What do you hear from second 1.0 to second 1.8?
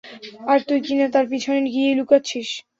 তার পিছনে